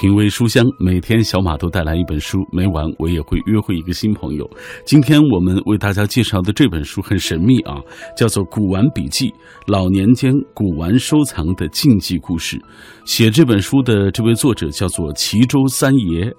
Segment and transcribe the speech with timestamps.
[0.00, 4.50] 品味书香，每天小马都带来一本书，每晚我也会约会一个新朋友。
[4.82, 7.76] 今天我们为大家介绍的这本书很神秘啊，
[8.16, 9.30] 叫做《古玩笔记：
[9.66, 12.56] 老年间古玩收藏的禁忌故事》。
[13.04, 16.32] 写这本书的这位作者叫做齐州三爷。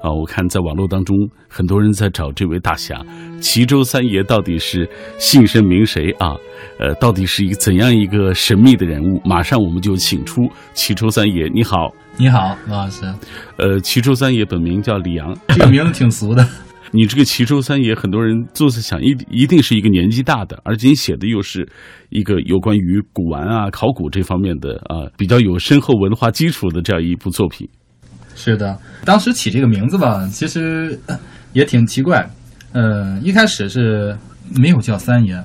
[0.00, 1.16] 啊，我看在网络当中，
[1.48, 3.00] 很多人在找这位大侠，
[3.40, 6.34] 齐州三爷到底是姓甚名谁啊？
[6.80, 9.20] 呃，到底是一个怎样一个神秘的人物？
[9.24, 13.12] 马上我们就请出齐州三爷，你好，你好，罗老师。
[13.56, 16.46] 呃，齐州三爷本名叫李阳， 这个名字挺俗的。
[16.92, 21.68] 你这个齐州三爷，很多人就是想，一一定是一个年纪大的，而且你写的又是
[22.10, 27.68] 一个有关于古玩啊、考古这方面的啊，比较有深厚文化基础的这样一部作品。
[28.36, 30.96] 是的，当时起这个名字吧，其实
[31.52, 32.30] 也挺奇怪。
[32.72, 34.16] 呃，一开始是
[34.56, 35.42] 没有叫三爷，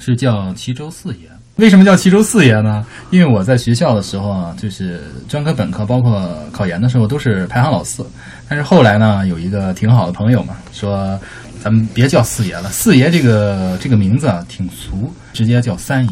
[0.00, 1.30] 是叫齐州四爷。
[1.58, 2.84] 为什么叫齐州四爷呢？
[3.10, 8.04] 因为我在学校的时候啊，就是专科、本科，包括考研的时候，都是排行老四。
[8.48, 11.20] 但是后来呢，有一个挺好的朋友嘛，说
[11.62, 16.10] 咱们别叫四爷了，四爷这个这个名字啊挺俗，直接叫三爷。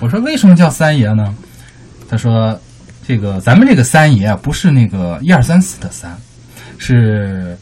[0.00, 1.34] 我说为什么叫三爷呢？
[2.08, 2.58] 他说。
[3.08, 6.12] 这个咱们这个三爷啊，不是那个一二三四的三，
[6.76, 7.56] 是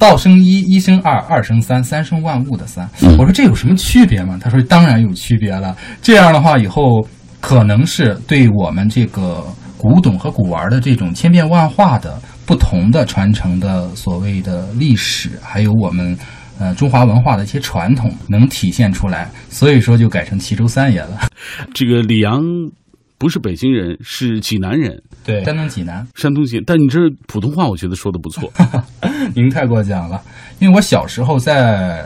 [0.00, 2.88] 道生一，一生二，二生三，三生万物的三。
[3.18, 4.38] 我说这有什么区别吗？
[4.42, 5.76] 他说当然有区别了。
[6.00, 7.06] 这样的话，以后
[7.38, 9.44] 可能是对我们这个
[9.76, 16.16] 古董和古玩的这种千变万化的不同的传承的所谓的历史，还有我们
[16.58, 21.20] 呃中华文化的一些传统能体现出来，所以说就改成齐州三爷了。
[21.74, 22.40] 这个李阳。
[23.20, 25.00] 不是北京人，是济南人。
[25.22, 26.58] 对，山东济南，山东济。
[26.66, 28.50] 但你这普通话，我觉得说的不错。
[29.36, 30.18] 您太过奖了，
[30.58, 32.02] 因为我小时候在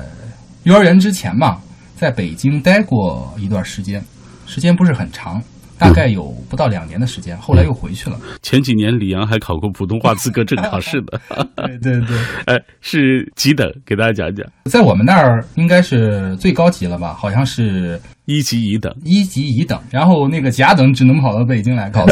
[0.64, 1.60] 幼儿园之前嘛，
[1.94, 4.04] 在北京待过一段时间，
[4.44, 5.40] 时间不是很长。
[5.76, 8.18] 大概有不到两年的时间，后来又回去了。
[8.42, 11.20] 前几年李阳还考过普通话资格证考试的。
[11.56, 13.68] 对 对对， 哎，是几等？
[13.84, 14.46] 给大家讲讲。
[14.66, 17.12] 在我们那儿应该是最高级了吧？
[17.12, 18.94] 好像是一级乙等。
[19.04, 22.04] 一级乙等，然后那个甲等只能跑到北京来考。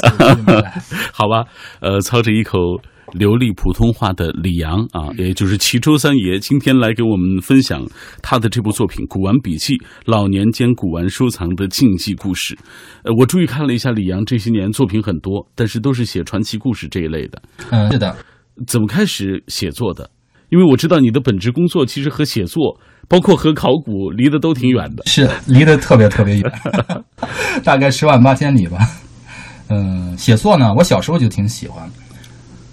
[1.12, 1.44] 好吧，
[1.80, 2.58] 呃，操着一口。
[3.12, 7.84] 流利普通话的李阳啊，也就是齐州三爷，今天来给我们分享
[8.22, 12.54] 他的这部作品《古玩笔记：老年间古玩收藏的禁忌故事》。
[13.02, 17.42] 呃，我注意看了一下李阳这些年作品很多，但是都是写传奇故事这一类的。
[17.70, 18.16] 嗯，是的。
[18.66, 20.08] 怎么开始写作的？
[20.48, 25.02] 因为我知道你的本职工作其实和写作，包括和考古离得都挺远的。
[25.06, 26.52] 是，离得特别特别远，
[27.62, 28.88] 大概十万八千里吧。
[29.68, 31.88] 嗯，写作呢，我小时候就挺喜欢。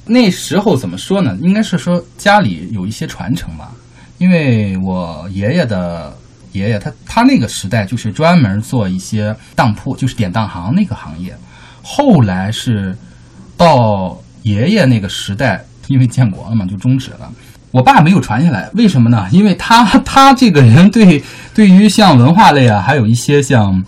[0.06, 1.38] 那时候怎么说呢？
[1.42, 3.72] 应该是说家里有一些传承吧，
[4.18, 6.12] 因为我爷爷的
[6.54, 11.36] 爷爷，他他那个时代就是专门做一些当铺，就是典当行那个行业。
[11.84, 12.98] 后来是
[13.56, 17.32] 到爷爷那个时代，因为建国了嘛，就终止了。
[17.72, 19.28] 我爸没有传下来，为什么呢？
[19.32, 23.84] 因为他他这个人对对于像文化类啊，还有一些像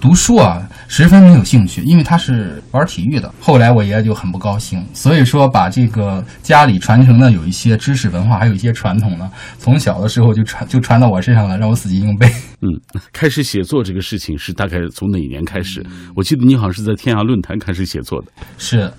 [0.00, 0.68] 读书啊。
[0.88, 3.32] 十分没有兴趣，因为他是玩体育的。
[3.40, 12.30] 后来我爷爷就很不高兴，所以说把这个家里传承的有一些知识文化，还有一些传统呢，从小的时候就传就传到我身上了，让我死记硬背。
[12.60, 12.68] 嗯，
[13.10, 15.82] 开始写作这个事情是大概从哪一年开始？
[16.14, 18.28] 我记得你好像是在天涯论坛开始写作的。
[18.58, 18.92] 是，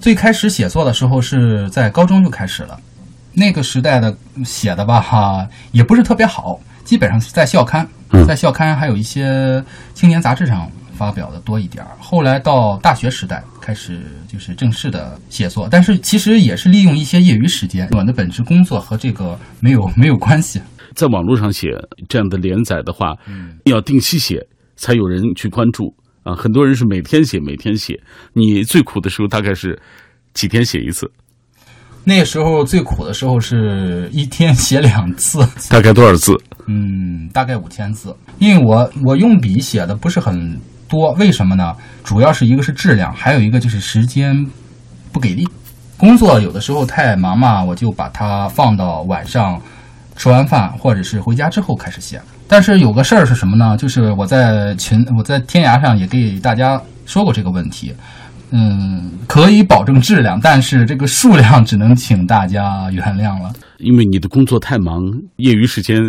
[0.00, 2.80] 最开始写作的时候是在高中就开始了，
[3.38, 7.88] 那个时代的写的吧哈也不是特别好，基本上是在校刊，
[8.26, 9.62] 在校刊还有一些
[9.94, 10.70] 青年杂志上。
[10.98, 17.88] 发表的多一点儿，后来到大学时代开始就是正式的写作，但是其实也是利用一些业余时间。
[17.92, 20.60] 我的本职工作和这个没有 没有关系。
[20.96, 21.68] 在网络上写
[22.08, 23.14] 这样的连载的话，
[23.66, 24.44] 要定期写
[24.74, 25.94] 才有人去关注
[26.24, 26.34] 啊。
[26.34, 27.94] 很多人是每天写每天写，
[28.32, 29.80] 你最苦的时候大概是
[30.34, 31.08] 几天写一次？
[32.08, 36.32] 那时候最苦的时候是一天写两次，大概多少字？
[36.66, 40.58] 嗯，大概五千字，因为我我用笔写的不是很。
[40.90, 41.76] 多为什么呢？
[42.02, 44.34] 主要是一个是质量，还有一个就是时间
[45.12, 45.46] 不给力。
[45.98, 49.60] 工作有的时候太忙嘛，我就把它放到晚上
[50.16, 52.18] 吃完饭或者是回家之后开始写。
[52.48, 53.76] 但是有个事儿是什么呢？
[53.76, 57.94] 就是我在群我在天涯上也给大家说过这个问题。
[58.50, 63.52] 嗯，可以保证质量，但是这个数量只能请大家原谅了。
[63.78, 65.02] 因为你的工作太忙，
[65.36, 66.00] 业余时间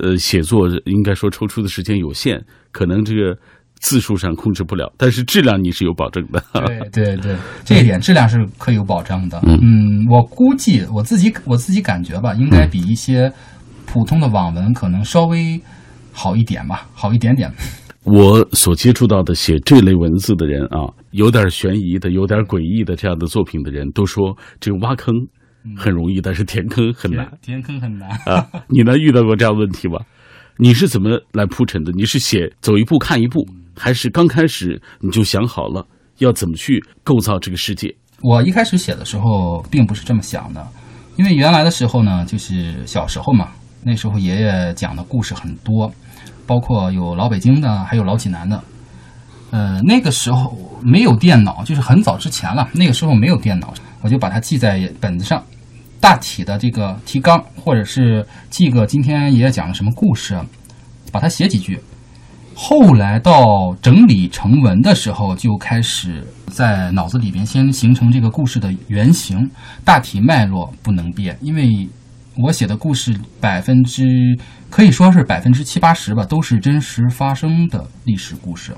[0.00, 3.36] 呃写作应该说抽出的时间有限，可能这个。
[3.84, 6.40] 字数上控制不了，但是质量你是有保证的。
[6.52, 9.42] 对对对，这一点质量是可以有保障的。
[9.44, 13.32] 嗯，我估计我自己我自己感觉吧，应该比一些
[13.84, 15.60] 普通的网文可能稍微
[16.12, 17.52] 好一点吧，好一点点。
[18.04, 25.14] 我所接触到的写这类文字的人啊，有点悬疑的、有点诡异的这样的作品的人，都说这个挖坑
[25.76, 28.44] 很容易，但是填坑很难填坑很难啊。
[28.68, 30.00] 你呢，遇到过这样问题吗？
[30.58, 31.92] 你是怎么来铺陈的？
[31.92, 33.46] 你是写走一步看一步，
[33.76, 35.86] 还是刚开始你就想好了
[36.18, 37.94] 要怎么去构造这个世界？
[38.20, 40.66] 我一开始写的时候并不是这么想的，
[41.16, 43.50] 因为原来的时候呢，就是小时候嘛，
[43.84, 45.92] 那时候爷爷讲的故事很多。
[46.46, 48.62] 包括有老北京的，还有老济南的。
[49.50, 52.66] 呃，那个时候没有电脑，就是很早之前了。
[52.72, 55.44] 那个时候没有电脑，我就把它记在本子上，
[56.00, 60.40] 大体的这个提纲，或者是记个今天爷爷讲了什么故事，
[61.12, 61.78] 把它写几句。
[62.54, 69.50] 后来到整理成文的时候，就开始在脑子里边先形成这个故事的原型，
[69.84, 71.88] 大体脉络不能变，因为。
[72.38, 74.04] 我写的故事百分之
[74.70, 78.72] 可以说是百分之七八十吧，都是真实发生的历史故事，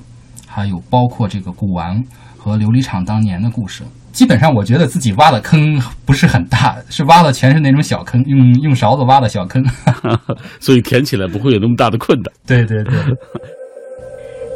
[0.46, 2.02] 还有包括这个古玩
[2.36, 3.82] 和琉璃厂当年的故事。
[4.12, 9.64] 基本上，我觉得自己挖的坑不是很大，是挖的全是那种小坑，用用勺子挖的小坑，
[10.60, 12.32] 所以填起来不会有那么大的困难。
[12.46, 12.94] 对对对。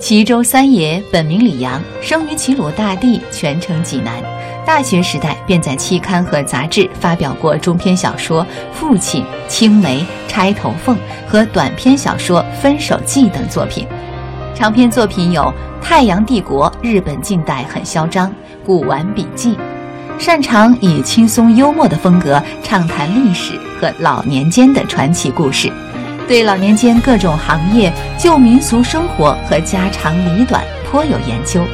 [0.00, 4.22] 齐州三爷本名李阳，生于齐鲁大地，全城济南。
[4.68, 10.94] 大学时代便在期刊和杂志发表过中篇小说《父亲》《青梅》《钗头凤》
[11.26, 13.86] 和短篇小说《分手记》等作品。
[14.54, 15.42] 长篇作品有
[15.82, 18.28] 《太阳帝国》《日本近代很嚣张》
[18.62, 19.54] 《古玩笔记》，
[20.18, 25.72] 擅长以轻松幽默的风格畅谈历史和老年间的传奇故事。
[26.28, 31.64] 对老年间各种行业、旧民俗生活和家长里短颇有研究，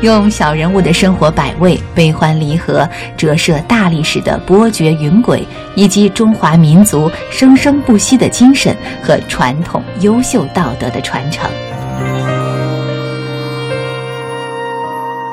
[0.00, 11.50] 用小人物的生活百味、悲欢离合，折射大历史的波谲云诡，以及中华民族生生不息的精神和传统优秀道德的传承。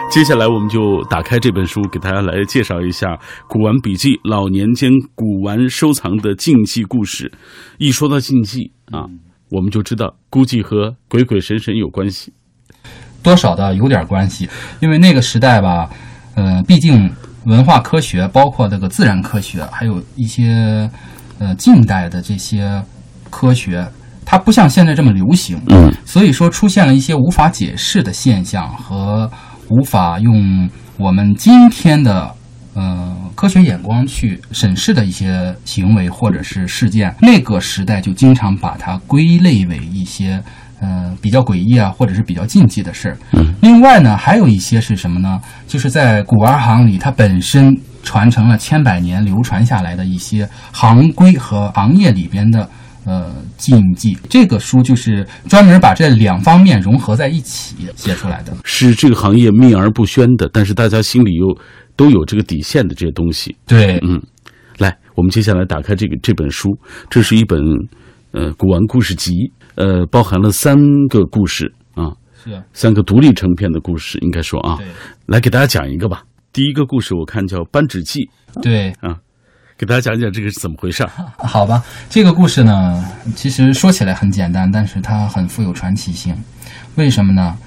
[0.09, 3.07] 接下来，我们就打开这本书，给大家来介绍一下
[3.47, 7.31] 《古玩笔记》老年间古玩收藏的禁忌故事。
[7.77, 9.05] 一说到禁忌啊，
[9.51, 12.33] 我们就知道估计和鬼鬼神神有关系，
[13.25, 14.47] 多少的有点关系。
[14.79, 15.89] 因为那个时代吧，
[16.35, 17.11] 呃，毕竟
[17.45, 20.89] 文化科学，包括这个自然科学，还有一些
[21.39, 22.81] 呃近代的这些
[23.29, 23.85] 科学，
[24.23, 29.29] 它不像现在这么流行，嗯，所以说出现了一些无法解释的现象和。
[29.67, 32.31] 无法用我们今天的
[32.75, 40.39] 呃科学眼光去审视的一些行为或者是事件，那个时代就经常把它归类为一些
[40.85, 43.17] 呃比较诡异啊，或者是比较禁忌的事儿。
[43.31, 43.55] 嗯。
[43.61, 45.41] 另外呢，还有一些是什么呢？
[45.67, 52.69] 就是在古玩行里，它本身传承了千百年流传下来的一些行规和行业里边的。
[53.07, 61.45] 呃，禁忌这个书就是专门把这两方面融合在一起写出来的，是这个行业秘而不宣的，但是大家心里又
[61.95, 63.55] 都有这个底线的这些东西。
[63.67, 64.19] 对，嗯，
[64.79, 66.75] 来，我们接下来打开这个这本书，
[67.07, 67.61] 这是一本
[68.35, 70.77] 呃古玩故事集，呃，包含了三
[71.09, 72.11] 个故事啊，
[72.43, 74.85] 是三个独立成片的故事，应该说啊，对，
[75.25, 76.23] 来给大家讲一个吧。
[76.53, 78.29] 第一个故事我看叫扳指记，
[78.61, 79.17] 对啊。
[79.77, 81.09] 给大家讲讲这个是怎么回事儿？
[81.37, 83.03] 好吧，这个故事呢，
[83.35, 86.33] 其实说起来很简单，但是它很富有传奇性。
[86.95, 87.57] 为什么呢？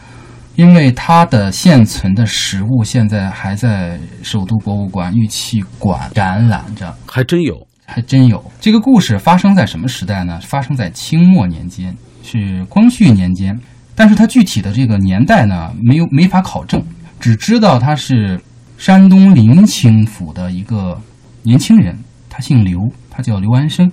[0.57, 8.45] 因为它的现存的实物现在还在首都博物馆玉器馆展览着，还真有，还真有。
[8.61, 10.39] 这个故事发生在什么时代呢？
[10.43, 13.59] 发生在清末年间，是光绪年间。
[13.95, 16.85] 但是它具体的这个年代呢，没有没法考证，
[17.19, 18.41] 只知道他是
[18.77, 21.01] 山东临清府的一个。
[21.45, 21.97] 年轻人，
[22.29, 22.79] 他姓刘，
[23.09, 23.91] 他叫刘安生，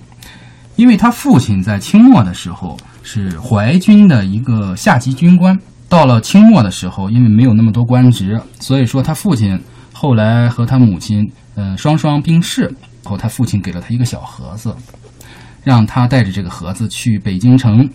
[0.74, 5.58] 因为他父亲在清末的时候是淮军的一个下级军官。
[5.88, 9.58] 到了清末的时候，因为没有那么多官职，所以说他父亲
[9.92, 12.70] 后来和他母亲，呃，双双病逝。
[13.06, 14.76] 后他父亲给了他一个小盒子，
[15.64, 17.88] 让他带着这个盒子去北京城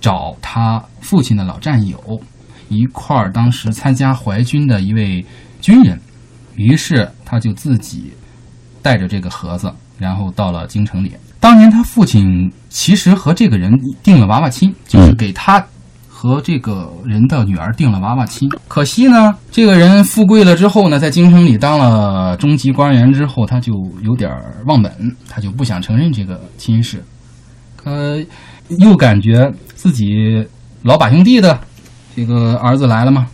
[0.00, 2.20] 找他父亲的老战友，
[2.68, 5.24] 一块儿当时参加淮军的一位
[5.60, 6.00] 军人。
[6.56, 8.12] 于是他就自己。
[8.84, 11.10] 带着这个盒子，然后到了京城里。
[11.40, 15.58] 当年他父亲其实和这个人定了娃娃亲，就是给他
[16.24, 18.48] 和这个人的女儿定了娃娃亲。
[18.66, 24.90] 可惜呢，这个人富贵了之后呢，在京城里当了中级官员之后，他就有点忘本，
[25.28, 27.04] 他就不想承认这个亲事。
[27.84, 28.18] 呃，
[28.78, 30.42] 又感觉自己
[30.80, 31.60] 老把兄弟的
[32.16, 33.26] 这个儿子来了嘛，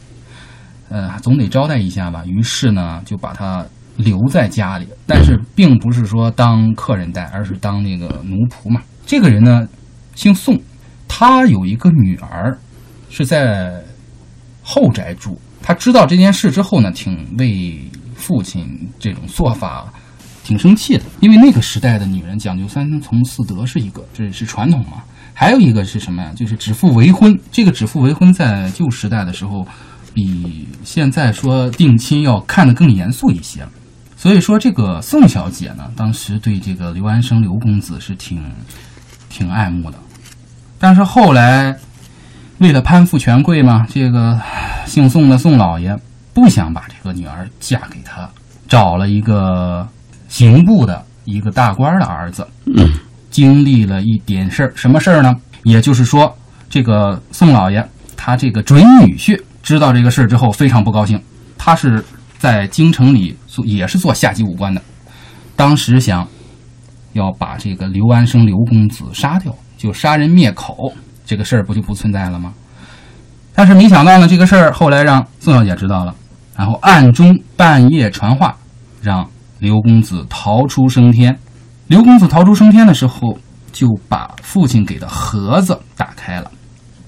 [0.89, 2.25] 呃，总得招待一下吧。
[2.27, 3.65] 于是呢，就把他。
[3.97, 8.81] 留在家里，但是并不是说当客人待，而是当那个奴仆嘛。
[9.05, 9.69] 这个人呢，
[10.15, 10.59] 姓宋，
[11.07, 12.57] 他有一个女儿，
[13.11, 13.83] 是在
[14.63, 15.39] 后宅住。
[15.63, 17.79] 他知道这件事之后呢，挺为
[18.15, 18.67] 父亲
[18.99, 19.93] 这种做法
[20.43, 25.03] 挺生气的，因为那个时代的女人讲究三从四德是一个，这是传统嘛。
[25.35, 26.33] 还有一个是什么呀？
[26.35, 27.39] 就是指腹为婚。
[27.53, 29.67] 这个指腹为婚在旧时代的时候，
[30.13, 33.67] 比现在说定亲要看得更严肃一些。
[34.17, 38.43] 所以说，这个宋小姐呢，当时对这个刘安生刘公子是挺
[39.31, 39.99] 挺爱慕的，
[40.79, 41.75] 但是后来
[42.61, 44.39] 为了攀附权贵嘛，这个
[44.85, 45.97] 姓宋的宋老爷
[46.35, 48.29] 不想把这个女儿嫁给他，
[48.69, 49.89] 找了一个
[50.29, 52.47] 刑部的一个大官的儿子。
[53.31, 55.35] 经历了一点事儿，什么事儿呢？
[55.63, 56.37] 也就是说，
[56.69, 57.83] 这个宋老爷
[58.15, 61.19] 他这个准女婿知道这个事儿之后非常不高兴。
[61.57, 62.05] 他是
[62.39, 64.83] 在京城里做，也是做下级武官的，
[65.57, 66.29] 当时想
[67.15, 70.93] 要把这个刘安生刘公子杀掉，就杀人灭口，
[71.31, 72.53] 这个事儿不就不存在了吗？
[73.55, 76.13] 但是没想到呢，这个事儿后来让宋小姐知道了，
[76.57, 78.57] 然后暗中半夜传话，
[79.01, 81.39] 让刘公子逃出升天。
[81.87, 83.39] 刘公子逃出升天的时候，
[83.71, 86.51] 就把父亲给的盒子打开了，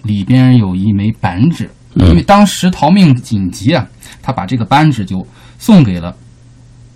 [0.05, 1.69] 里边有一枚扳指。
[1.95, 3.85] 因为当时逃命紧急啊，
[4.23, 5.27] 他把这个扳指就
[5.59, 6.17] 送给了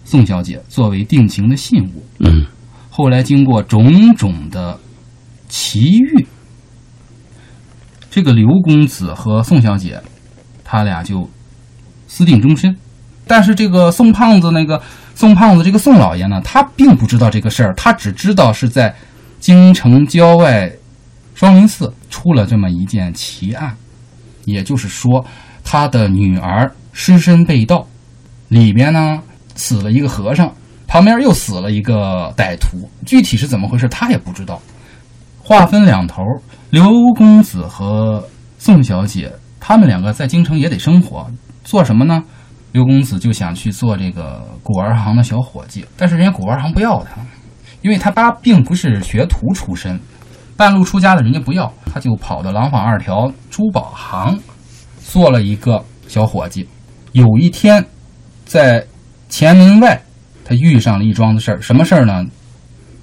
[0.04, 2.06] 宋小姐作为定情的信物。
[2.20, 2.46] 嗯，
[2.88, 4.78] 后来经过种种的
[5.48, 6.24] 奇遇，
[8.16, 10.00] 这个刘公子和宋小姐，
[10.64, 11.28] 他俩就
[12.08, 12.74] 私定终身。
[13.26, 14.80] 但是这个宋胖子那个。
[15.14, 18.94] 宋胖子这个宋老爷呢，他并不知道这个事儿，他只知道是在
[19.38, 20.70] 京城郊外
[21.34, 23.74] 双林寺出了这么一件奇案，
[24.44, 25.24] 也就是说，
[25.64, 27.86] 他的女儿尸身被盗，
[28.48, 29.18] 里边呢
[29.54, 30.52] 死了一个和尚，
[30.86, 34.60] 旁边又死了一个歹徒，具体是怎么回事他也不知道。
[35.42, 36.22] 话分两头，
[36.70, 38.26] 刘公子和
[38.58, 41.30] 宋小姐他们两个在京城也得生活，
[41.64, 42.22] 做什么呢？
[42.72, 47.20] 刘公子就想去做这个古玩行的小伙计，但是人家古玩行不要他，
[47.82, 49.98] 因为他爸并不是学徒出身，
[50.56, 54.38] 半路出家的人家不要，他就跑到廊坊二条珠宝行
[55.00, 56.68] 做了一个小伙计。
[57.12, 57.84] 有一天，
[58.44, 58.86] 在
[59.28, 60.02] 前门外，
[60.44, 62.26] 他遇上了一桩子事儿，什么事儿呢？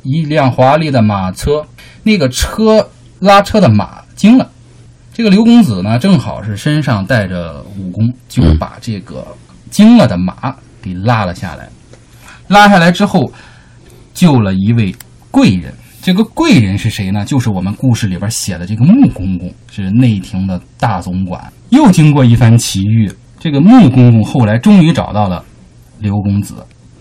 [0.03, 1.65] 一辆华丽的马车，
[2.03, 2.89] 那个车
[3.23, 4.49] 拉车的马惊了，
[5.13, 9.25] 这个刘公子呢，正好是身上带着武功，就把这个。
[9.71, 11.67] 惊了的马给拉了下来，
[12.47, 13.31] 拉下来之后，
[14.13, 14.93] 救了一位
[15.31, 15.73] 贵人。
[15.99, 17.25] 这个贵人是谁呢？
[17.25, 21.51] 就是我们故事里边写的这个穆公公，是内廷的大总管。
[21.69, 25.43] 又经过一番奇遇，这个穆公公后来终于找到了
[25.97, 26.53] 刘公子，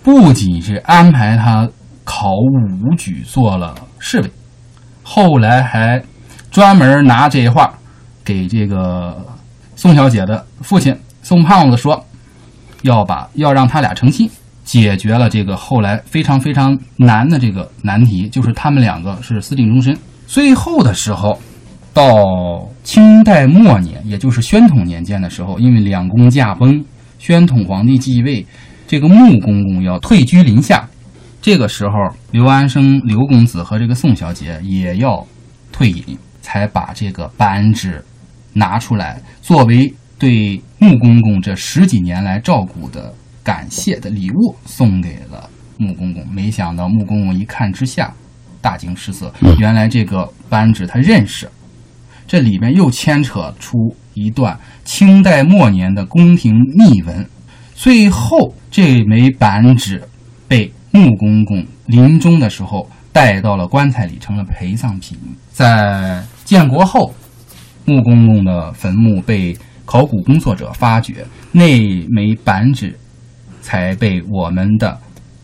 [0.02, 1.68] 不仅是安排他
[2.04, 4.30] 考武举做了侍卫，
[5.02, 6.02] 后来还
[6.52, 7.74] 专门拿这话
[8.24, 9.26] 给这个
[9.74, 12.06] 宋小姐的父亲宋胖子说。
[12.82, 14.28] 要把要让他俩成亲，
[14.64, 19.96] 解决了这个后来非常非常难的这个难题，就是他们两个是私定终身。
[20.26, 21.38] 最后的时候，
[21.94, 22.12] 到
[22.82, 26.84] 清代末年，也就是宣统年间的时候，因为两宫驾崩，
[27.20, 28.44] 宣统皇帝继位，
[28.88, 30.88] 这个穆公公要退居临下，
[31.40, 31.92] 这个时候
[32.32, 35.24] 刘安生刘公子和这个宋小姐也要
[35.70, 38.04] 退隐，才把这个扳指
[38.52, 39.94] 拿出来作为。
[40.18, 48.14] 对穆公公这十几年来照顾的感谢的礼物送给了穆公公，没想到穆公公一看之下，
[48.60, 49.34] 大惊失色。
[49.58, 51.50] 原来这个扳指他认识，
[52.24, 53.76] 这里面又牵扯出
[54.14, 57.28] 一段清代末年的宫廷秘闻。
[57.74, 60.04] 最后这枚扳指
[60.46, 65.18] 被穆公公临终的时候带到了棺材里，成了陪葬品。
[65.50, 67.14] 在建国后，
[67.84, 69.56] 穆公公的坟墓被。
[69.84, 71.66] 考古工作者发掘那
[72.08, 72.96] 枚扳指，
[73.60, 74.96] 才被我们的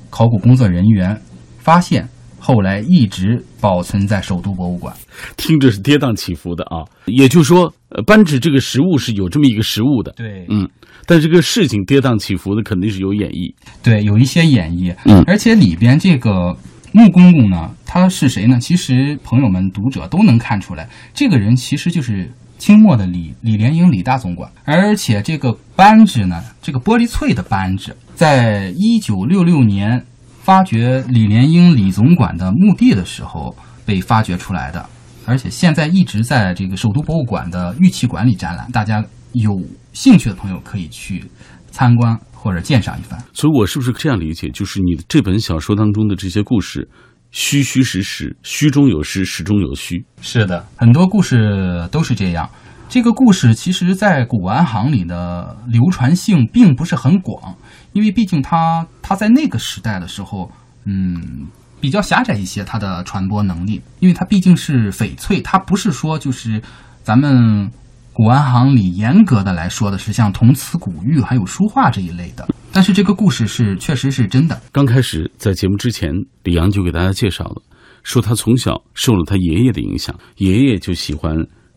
[0.08, 1.20] 考古工作人员
[1.58, 4.94] 发现，后来一直保存在首都博物馆。
[5.36, 7.70] 听着是跌宕起伏的啊，也就是说，
[8.06, 10.12] 扳指这个实物是有这么一个实物的。
[10.12, 10.66] 对，嗯，
[11.04, 13.52] 但这个事情跌宕起伏的肯定是有演绎。
[13.82, 14.94] 对，有一些演绎。
[15.04, 16.56] 嗯，而且里边这个
[16.92, 18.58] 穆公公呢，他是谁呢？
[18.60, 22.32] 其实朋友们、读者都能看出来，这个人其实就是。
[22.58, 30.04] 清末的李李莲英李大总管，而且这个扳指呢，这个玻璃翠的扳指，在一九六六年
[30.42, 33.54] 发掘李莲英李总管的墓地的时候
[33.86, 34.84] 被发掘出来的，
[35.24, 39.04] 而且现在一直在这个首都博物馆的玉器馆里展览，大家
[39.34, 39.52] 有
[39.92, 41.24] 兴趣的朋友可以去
[41.70, 43.18] 参观或者鉴赏一番。
[43.32, 44.48] 所以，我是不是这样理解？
[44.50, 46.88] 就是你这本小说当中的这些故事。
[47.30, 50.02] 虚虚实实，虚中有实，实中有虚。
[50.22, 52.48] 是的，很多故事都是这样。
[52.88, 57.54] 这个故事其实，在古玩行里的流传性并不是很广，
[57.92, 60.50] 因为毕竟它它在那个时代的时候，
[60.86, 61.46] 嗯，
[61.82, 66.62] 比较狭窄一些，它的传播能力，因为它毕竟是翡翠，它不是说就是
[67.02, 67.70] 咱们
[68.18, 72.48] 古玩行里严格的来说的是像铜瓷古玉还有书画这一类的。
[72.72, 74.60] 但是这个故事是确实是真的。
[74.72, 76.10] 刚开始在节目之前，
[76.42, 77.62] 李阳就给大家介绍了，
[78.02, 81.32] 说他从小受了他爷爷的影响，爷爷就喜欢。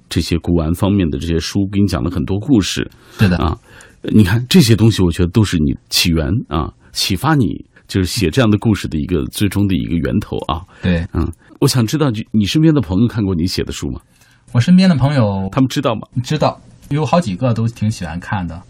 [0.10, 2.90] 这些古玩方面的这些书，给你讲了很多故事。
[3.20, 3.56] 对的啊，
[4.02, 7.46] 你看这些东西，我觉得都是你起源啊，启发你
[7.88, 10.64] 就是写这样的故事的一个最终的一个源头啊。
[10.82, 14.02] 对，嗯，我想知道，你身边的朋友看过你写的书吗？
[14.54, 16.02] 我身边的朋友，他们知道吗？
[16.24, 18.62] 知道，有好几个都挺喜欢看的。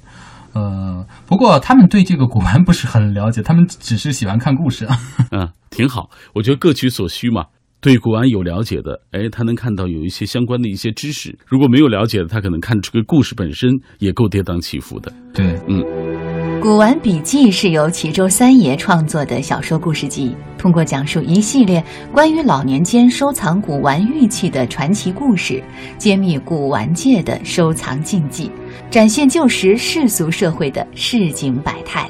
[0.54, 4.88] 呃，不过他们对这个古玩不是很了解，他们只是喜欢看故事。
[5.32, 7.46] 嗯，挺好，我觉得各取所需嘛。
[7.80, 15.12] 对古玩有了解的，哎，他能看到有一些相关的一些知识；如果没有了解的，他可能看这个故事本身也够跌宕起伏的。
[15.34, 15.82] 对，嗯，
[16.62, 25.60] 《古玩笔记》是由齐州三爷创作的小说故事集，通过讲述一系列关于老年间收藏古玩玉器的传奇故事，
[25.98, 28.52] 揭秘古玩界的收藏禁忌，
[28.92, 32.08] 展现旧时世俗社会的市井百态。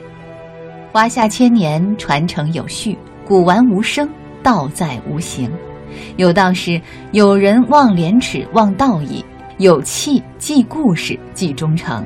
[0.91, 4.10] 华夏千年，传承有序，古玩无声。
[4.43, 5.50] 道在无形，
[6.17, 6.81] 有道是：
[7.13, 9.24] 有人忘廉耻，忘道义；
[9.60, 12.03] 有气记故事，记忠诚。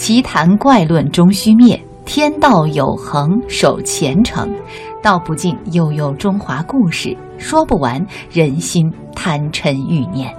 [0.00, 4.50] 奇谈怪论终须灭，天道有恒守前程。
[5.02, 8.02] 道不尽，悠悠中华故事；说不完，
[8.32, 10.34] 人心贪嗔欲念。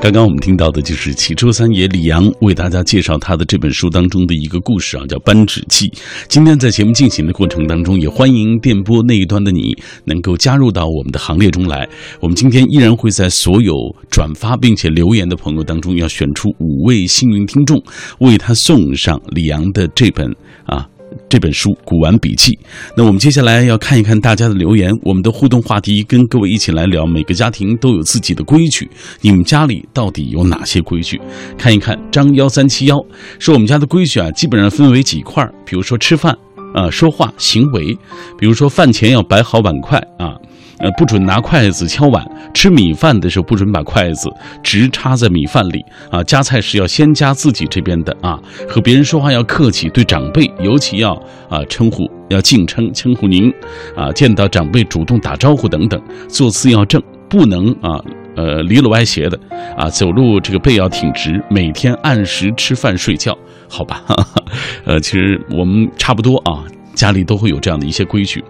[0.00, 5.88] 刚刚我们听到的就是齐州三爷李阳为大家介绍他的这本书当中的一个故事啊，叫《扳指记》。
[6.28, 11.88] 今天在节目进行的过程当中，也欢迎电波那一端的你能够加入到我们的行列中来。
[12.18, 13.74] 我们今天依然会在所有
[14.10, 17.80] 转发并且留言的朋友当中，要选出五位幸运听众，
[18.18, 20.34] 为他送上李阳的这本
[20.66, 20.88] 啊。
[21.28, 22.52] 这本书《古玩笔记》，
[22.96, 24.92] 那我们接下来要看一看大家的留言。
[25.02, 28.88] 我们的互动话题跟各位一起来聊，每个家庭都有自己的规矩，
[29.20, 31.20] 你们家里到底有哪些规矩？
[31.56, 32.96] 看一看张幺三七幺
[33.38, 36.36] 说，我们家的规矩啊，基本上分为几块比如说吃饭
[36.74, 37.96] 啊、说话、行为，
[38.38, 40.34] 比如说饭前要摆好碗筷啊。
[40.78, 42.26] 呃，不准拿筷子敲碗。
[42.52, 44.28] 吃米饭的时候，不准把筷子
[44.64, 46.24] 直插在米饭里啊。
[46.24, 48.36] 夹菜时要先夹自己这边的啊。
[48.68, 51.14] 和别人说话要客气，对长辈尤其要
[51.48, 53.52] 啊称呼，要敬称，称呼您
[53.94, 54.10] 啊。
[54.10, 56.02] 见到长辈主动打招呼等等。
[56.26, 58.02] 坐姿要正，不能啊
[58.34, 59.38] 呃离了歪斜的
[59.76, 59.88] 啊。
[59.88, 61.40] 走路这个背要挺直。
[61.48, 63.38] 每天按时吃饭睡觉，
[63.72, 64.02] 好吧？
[64.84, 66.62] 呃，其实我们差不多啊。
[66.94, 68.44] 家里都会有这样的一些规矩。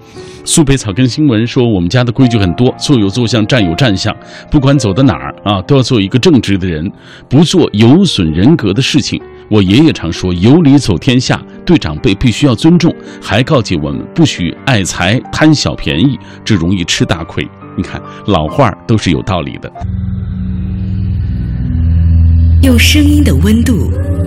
[0.44, 4.12] 苏北草根新闻说，我们家的规矩很多，坐有坐相，站有站相，
[4.50, 6.90] 不管走到哪儿啊，都要做一个正直的人，
[7.28, 9.22] 不做有损人格的事情。
[9.48, 17.46] 我爷爷常说，有理走天下，对长辈必须要尊重，还告诫我们不许爱财贪小便宜，这容易吃大亏。
[17.76, 19.72] 你看，老话都是有道理的。
[22.62, 23.88] 用声音的温度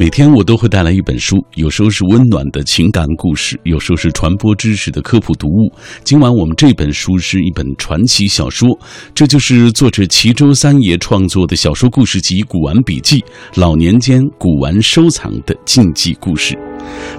[0.00, 5.70] 每天我都会带来一本书，有时候是温暖的情感故事，有时候是传播知识的科普读物。
[6.04, 8.66] 今晚我们这本书是一本传奇小说，
[9.14, 13.18] 这就是作者齐州三爷创作的小说故事集《古玩笔记》，
[13.56, 16.56] 老年间古玩收藏的禁忌故事。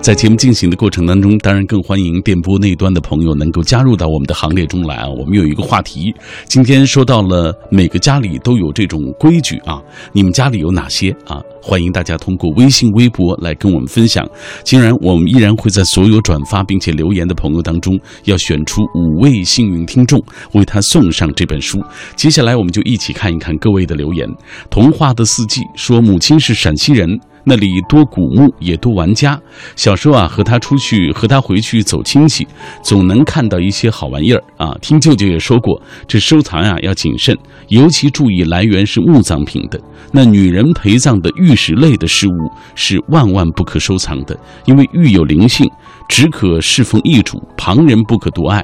[0.02, 5.08] 在节目进行的过程当中，当然更欢迎电波那端的朋友能够加入到我们的行列中来啊！
[5.08, 6.12] 我们有一个话题，
[6.46, 9.80] 今天说到了每个家里都有这种规矩啊，
[10.12, 11.40] 你们家里有哪些啊？
[11.62, 14.28] 欢迎大家通过微信、微博来跟我们分享。
[14.64, 20.20] 竟然，我们依然会在所有转发并且留言的朋友当中，要选出五位幸运听众，
[20.54, 21.80] 为他送上这本书。
[22.16, 24.28] 接下来，我们就一起看一看各位的留言。
[24.72, 27.08] 童话的四季说，母亲是陕西人。
[27.44, 29.40] 那里多古墓，也多玩家。
[29.76, 32.48] 小时候啊，和他出去，和他回去走亲戚，
[32.84, 34.76] 总能看到一些好玩意儿啊。
[34.82, 39.80] 听舅舅也说过，这收藏呀要谨慎，尤其注意来源是墓葬品的。
[40.12, 45.70] 那女人陪葬的玉石类的事物是万万不可收藏的，因为玉有灵性，
[46.08, 48.64] 只可侍奉易主，旁人不可夺爱。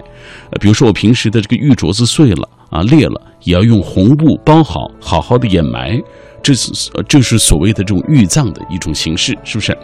[0.60, 6.00] 比如说我平时的这个玉镯子碎了啊裂了，也要用红布包好，好好的掩埋。
[6.48, 6.72] 这是
[7.10, 9.78] 这是所谓的这种玉葬的一种形式，是不是？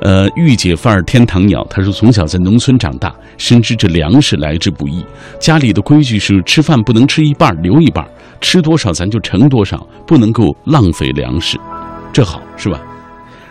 [0.00, 5.04] 呃，玉姐范儿天堂鸟，他说从小在农村长大，深知这粮食来之不易。
[5.38, 8.02] 家里的规矩是吃饭不能吃一半留一半，
[8.40, 11.60] 吃多少咱就盛多少，不能够浪费粮食。
[12.14, 12.80] 这好是吧？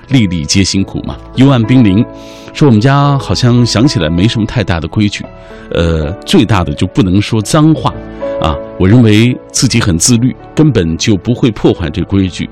[0.10, 1.18] 粒粒皆辛苦嘛。
[1.36, 2.06] 幽暗冰凌
[2.54, 5.26] 说我们家好像想起来没什么太大的规矩，
[5.72, 7.94] 呃，最大的就不能说脏话。
[8.42, 12.50] 啊，我认为自己很自律，根本就不会破坏这规矩，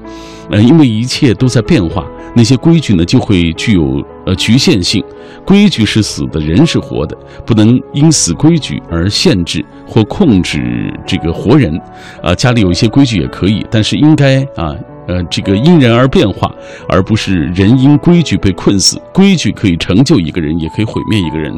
[0.52, 5.02] 呃，因为一切都在变化，那些规矩呢就会具有呃局限性。
[5.46, 11.80] 规矩是死的，人是活的，不能因死规矩而限制或控制这个活人。
[12.22, 14.76] 啊，家里有一些规矩也可以，但是应该啊，
[15.08, 16.52] 呃这个因人而变化，
[16.88, 19.02] 而不是人因规矩被困死。
[19.14, 21.54] 规矩可以成就一个人，也可以毁灭一个人。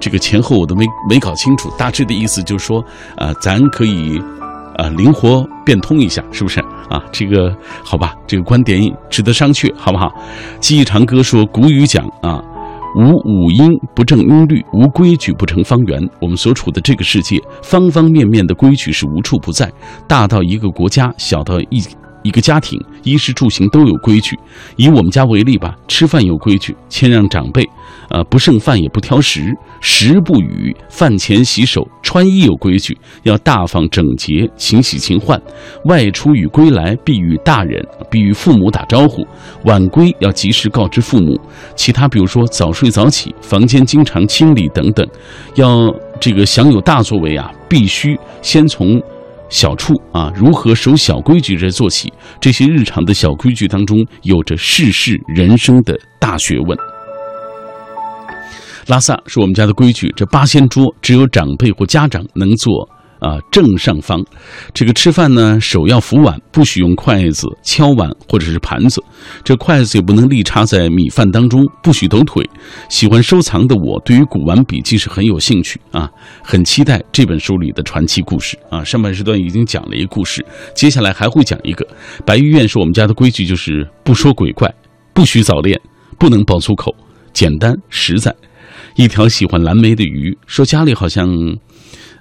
[0.00, 2.84] 这个前后我都没没搞清楚，大致的意思就是说，
[3.16, 4.22] 呃，咱可以，
[4.76, 7.02] 呃，灵活变通一下，是不是啊？
[7.10, 7.52] 这个
[7.84, 10.12] 好吧，这个观点值得商榷，好不好？
[10.60, 12.40] 记忆长歌说，古语讲啊，
[12.96, 16.00] 无五音不正音律，无规矩不成方圆。
[16.20, 19.68] 我们所处的这个世界，方方面面的规矩是无处不在，
[20.06, 21.82] 大到一个国家，小到一
[22.22, 24.36] 一个家庭，衣食住行都有规矩。
[24.76, 27.68] 以我们家为例吧，吃饭有规矩，谦让长辈。
[28.10, 35.40] 呃，不剩饭也不挑食，食不语，饭前洗手，穿衣有规矩，要大方整洁，勤洗勤换。
[35.84, 39.26] 外出与归来，必与大人，必与父母打招呼。
[39.64, 41.38] 晚归要及时告知父母。
[41.76, 45.06] 其他比如说早睡早起，房间经常清理等等，
[45.54, 49.00] 要这个享有大作为啊，必须先从
[49.48, 52.12] 小处啊，如何守小规矩这做起。
[52.40, 56.78] 这些日常的小规矩当中，有着世事人生的大学问。
[58.86, 62.88] 拉萨是我们家的规矩，这八仙桌只有长辈或家长能坐
[63.20, 64.24] 啊正上方。
[64.72, 69.02] 这个吃饭呢，手要扶碗，不许用筷子敲碗或者是盘子。
[69.44, 72.48] 这筷子也不能立插在米饭当中，不许抖腿。
[72.88, 76.08] 喜欢收藏的我，对于古玩笔记是很有兴趣啊，
[76.42, 78.82] 很期待这本书里的传奇故事啊。
[78.84, 81.86] 上半时段已经讲了一个故事，接下来还会讲一个。
[82.24, 84.72] 白玉院是我们家的规矩，就是不说鬼怪，
[85.12, 85.80] 不许早恋，
[86.18, 86.94] 不能爆粗口，
[87.32, 88.34] 简单实在。
[88.94, 91.28] 一条喜欢蓝莓的鱼说：“家里好像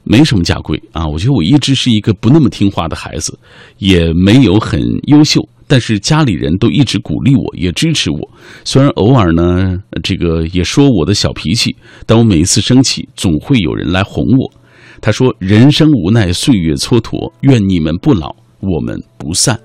[0.09, 3.37] 没什么家规啊，我觉得我一直是一个不那么听话的孩子，
[3.77, 8.19] 也没有很优秀，但是家里人都一直鼓励我，也支持我。
[8.63, 14.51] 虽然偶尔呢，这个也说我的小脾气，但我每一次生气，总会有人来哄我。”
[14.99, 19.59] 他说：“人生无奈，岁月蹉跎，愿你们不老，我们不散。”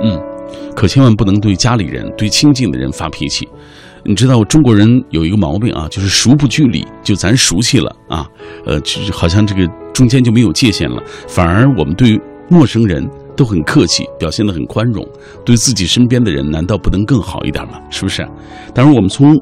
[0.00, 0.20] 嗯，
[0.76, 3.48] 可千万不能对家里人、对亲近的人发脾气。
[4.06, 8.28] 你知道中国人有一个毛病啊，就是熟不拘礼，就咱熟悉了啊，
[8.66, 15.06] 呃，就是好像这个中间就没有界限了，反而我们对陌生人都很客气，表现得很宽容，
[15.44, 17.80] 对自己身边的人难道不能更好一点吗？
[17.88, 18.28] 是不是？
[18.74, 19.40] 当然，我们从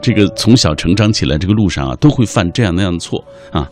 [0.00, 3.68] 这个从小成长起来这个路上啊，都会犯这样那样的错啊。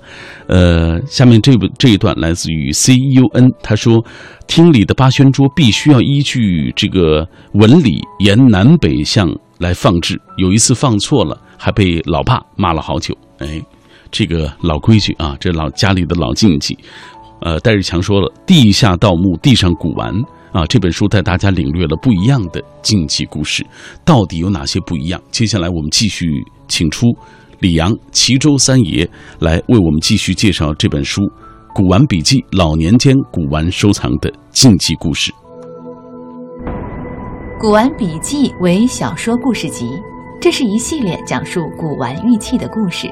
[0.48, 4.04] 呃，下面这部这一段来自于 C U N，他说，
[4.48, 9.32] 厅里的八仙桌必须要依据这个纹理沿南北向。
[9.62, 13.16] 来放置，有一次放错了，还被老爸骂了好久。
[13.38, 13.62] 哎，
[14.10, 16.76] 这个老规矩啊，这老家里的老禁忌。
[17.40, 20.12] 呃，戴日强说了，地下盗墓，地上古玩
[20.52, 20.66] 啊。
[20.66, 23.64] 这本书带大家领略了不一样的禁忌故事，
[24.04, 25.20] 到底有哪些不一样？
[25.30, 26.26] 接下来我们继续
[26.68, 27.06] 请出
[27.60, 31.22] 李阳、齐州三爷来为我们继续介绍这本书
[31.74, 35.32] 《古玩笔记：老年间古玩收藏的禁忌故事》。
[37.62, 40.02] 《古玩笔记》为小说故事集，
[40.40, 43.08] 这是一系列讲述古玩玉器的故事。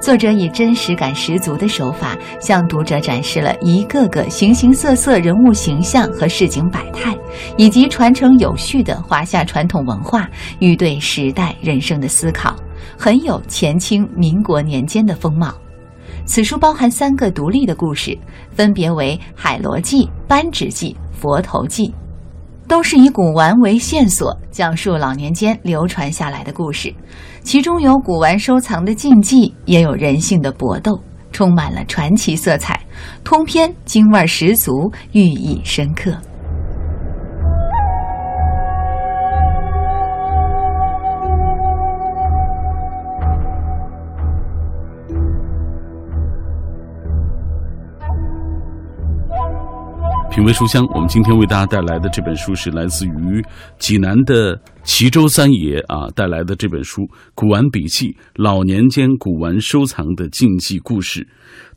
[0.00, 7.12] 作者以真实感十足的手法，向读者展示了一个个形形色色人物形象和市井百态，
[7.56, 10.30] 以及传承有序的华夏传统文化
[10.60, 12.54] 与对时代人生的思考，
[12.96, 15.52] 很有前清民国年间的风貌。
[16.24, 18.16] 此书包含三个独立的故事，
[18.52, 21.88] 分别为《海螺记》《扳指记》《佛头记》。
[22.68, 26.94] 都是以古玩为线索，讲述老年间流传下来的故事，
[27.42, 31.00] 其中有古玩收藏的禁忌，也有人性的搏斗，
[31.32, 32.78] 充满了传奇色彩，
[33.24, 36.12] 通篇京味十足，寓意深刻。
[50.38, 53.44] 品味书香，我们今天为大家带来的这本书是来自于
[53.80, 57.02] 济南的齐州三爷啊带来的这本书
[57.34, 61.26] 《古玩笔记》，老年间古玩收藏的禁忌故事，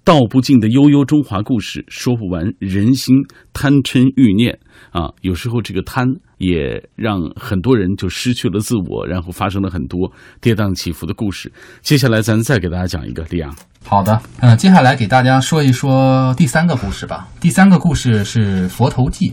[0.04, 3.16] 道不尽的悠悠中华故事，说不完人心
[3.52, 4.60] 贪嗔欲念
[4.92, 5.10] 啊！
[5.22, 6.06] 有时候这个贪
[6.42, 11.52] 也让很多人就失去了自我，然后发生了很多跌宕起伏的故事。
[11.82, 13.54] 接下来咱再给大家讲一个，李阳。
[13.86, 17.28] 好的，嗯，接下来给大家说一说第三个故事吧。
[17.40, 19.30] 第三个故事是《佛头记》，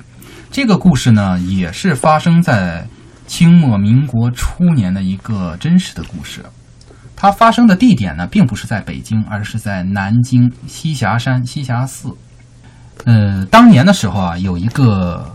[0.51, 2.87] 这个故事呢也是发生在
[3.27, 6.43] 清末民国初年的一个真实的故事。
[7.17, 12.11] 它发生的地点呢并不是在北京，而是在南京栖霞山栖霞寺。
[13.05, 15.31] 呃，当年的时候啊，有一个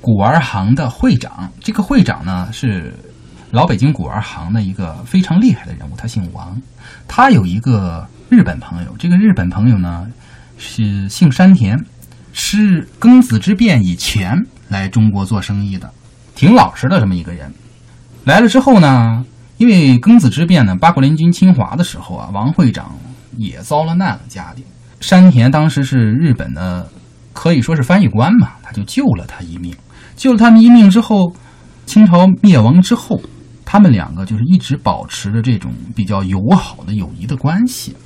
[0.00, 2.94] 古玩行的会长，这个会长呢是
[3.50, 6.60] 老北京古玩行的一个非常厉害的人物，他姓王，
[7.08, 8.06] 他有一个。
[8.30, 10.06] 日本朋友，这个日本朋友呢
[10.56, 11.76] 是姓山田，
[12.32, 15.90] 是庚子之变以前来中国做生意的，
[16.36, 17.52] 挺老实的这么一个人。
[18.22, 19.24] 来了之后呢，
[19.56, 22.96] 因为庚子之变呢，八国联军侵华的时候啊，王会长
[23.36, 24.64] 也遭了难了，家里。
[25.00, 26.88] 山田当时是日本的，
[27.32, 29.74] 可以说是翻译官嘛，他就救了他一命。
[30.20, 31.34] 救了他们一命之后，
[31.86, 33.18] 清朝灭亡之后，
[33.64, 37.96] 他们两个就是一直保持着这种比较友好的友谊的关系。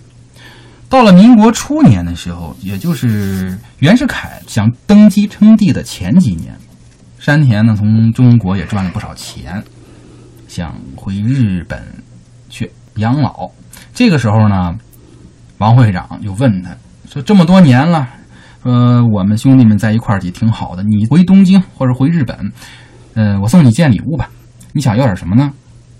[0.88, 6.56] 到了民国初年的时候，也就是袁世凯想登基称帝的前几年，
[7.18, 9.60] 山田呢从中国也赚了不少钱，
[10.46, 11.82] 想回日本
[12.48, 13.50] 去养老。
[13.92, 14.72] 这个时候呢，
[15.58, 16.70] 王会长就问他
[17.10, 18.08] 说：“这么多年了，
[18.64, 22.50] 说，我们兄弟们在一块儿也挺好的，你回东京或者回日本，
[23.12, 24.30] 呃，我送你件礼物吧。
[24.72, 25.52] 你想要点什么呢？”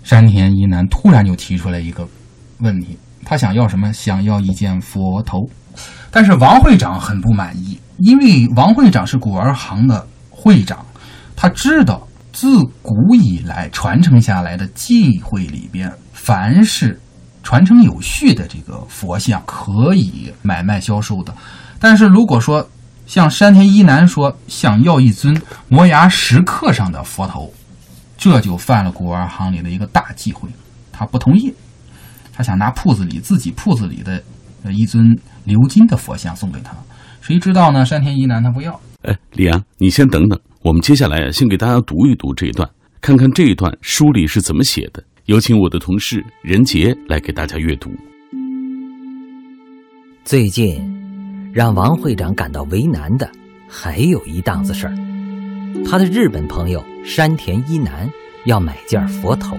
[0.03, 2.07] 山田一男突然就提出来一个
[2.59, 2.97] 问题。
[3.23, 3.93] 他想要什么？
[3.93, 5.47] 想要一件佛头，
[6.11, 10.85] 但是王会长很不满意，因为王会长是古玩行的会长，
[11.35, 16.99] 他知道自古以来传承下来的忌讳里边，凡是
[17.41, 21.33] 传承有序的这个佛像可以买卖销售的，
[21.85, 22.67] 但是如果说
[23.05, 27.53] 像山田一男说想要一尊摩崖石刻上的佛头，
[28.17, 30.49] 这就犯了古玩行里的一个大忌讳，
[30.91, 31.53] 他不同意。
[32.33, 34.19] 他想拿铺子里自己铺子里的
[34.63, 36.75] 呃一尊鎏金的佛像送给他，
[37.21, 37.85] 谁知道呢？
[37.85, 38.81] 山田一男他不要。
[39.03, 42.67] 哎，李阳，你先等等，我们接下来先给大家读一读这一段，
[42.99, 45.03] 看看这一段书里是怎么写的。
[45.25, 47.91] 有请我的同事任杰来给大家阅读。
[50.23, 50.81] 最近
[51.55, 53.31] 让王会长感到为难的
[53.65, 54.93] 还有一档子事儿，
[55.89, 58.11] 他的日本朋友山田一男
[58.43, 59.55] 要买件佛头，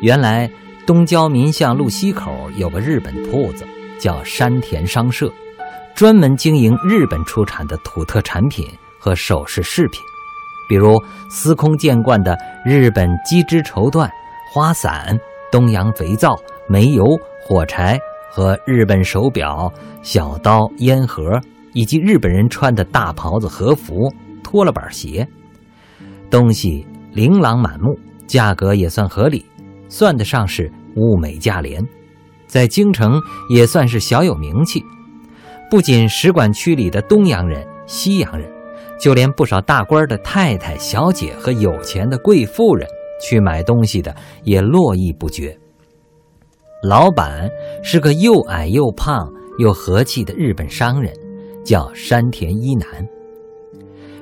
[0.00, 0.48] 原来。
[0.86, 3.64] 东郊民巷路西口有个日本铺子，
[4.00, 5.32] 叫山田商社，
[5.94, 8.66] 专门经营日本出产的土特产品
[8.98, 10.00] 和首饰饰品，
[10.68, 14.08] 比如司空见惯的日本鸡织绸缎、
[14.52, 15.16] 花伞、
[15.52, 17.16] 东洋肥皂、煤油、
[17.46, 21.40] 火柴和日本手表、小刀、烟盒，
[21.74, 24.10] 以及日本人穿的大袍子、和服、
[24.42, 25.26] 拖了板鞋，
[26.30, 29.44] 东西琳琅满目，价格也算合理，
[29.88, 30.72] 算得上是。
[30.96, 31.80] 物美价廉，
[32.48, 34.82] 在京城也算是小有名气。
[35.70, 38.50] 不仅使馆区里的东洋人、西洋人，
[38.98, 42.88] 就连不少大官的太太、小姐和有钱的贵妇人
[43.22, 44.12] 去买东西的
[44.42, 45.56] 也络绎不绝。
[46.82, 47.46] 老板
[47.82, 51.12] 是个又矮又胖又和气的日本商人，
[51.62, 53.06] 叫山田一男。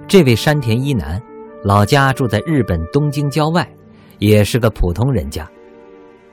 [0.08, 1.22] 这位山田一男，
[1.62, 3.68] 老家住在日本东京郊外，
[4.18, 5.48] 也是个普通人家。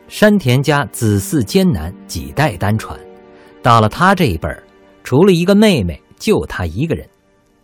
[0.08, 3.00] 山田家子嗣艰难，几代单传。
[3.62, 4.64] 到了他这一辈儿，
[5.04, 7.08] 除了一个妹妹，就他一个人。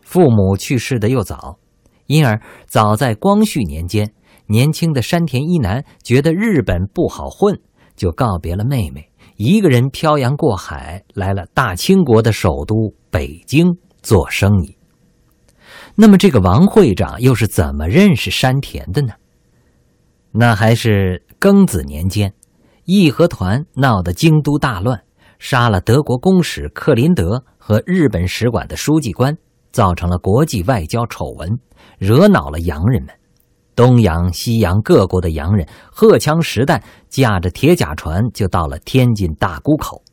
[0.04, 1.58] 父母去世的又早，
[2.06, 4.12] 因而早在光绪年间，
[4.46, 7.60] 年轻的山田一男觉得日本不好混，
[8.02, 14.76] 就告别了妹妹，一个人漂洋过海来了大清国的首都北京做生意。
[15.94, 19.14] 那么，这个王会长又是怎么认识山田的呢？
[20.32, 22.34] 那还是庚子年间，
[22.86, 25.04] 义和团闹得京都大乱，
[25.38, 29.38] 杀了德国公使克林德和日本使馆的书记官，
[29.72, 31.60] 造成了国际外交丑闻，
[32.00, 33.14] 惹恼了洋人们。
[33.82, 40.04] 东洋、西洋各国的洋人荷枪实弹，驾着铁甲船就到了天津大沽口，